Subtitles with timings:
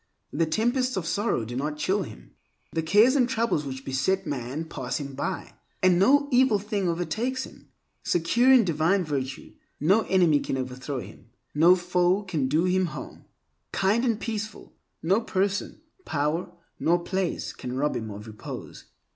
[0.33, 2.31] The tempests of sorrow do not chill him.
[2.71, 7.43] The cares and troubles which beset man pass him by, and no evil thing overtakes
[7.43, 7.69] him.
[8.01, 13.25] Secure in divine virtue, no enemy can overthrow him; no foe can do harm.
[13.71, 18.85] Kind and peaceful, no person, power, nor place can rob him of repose.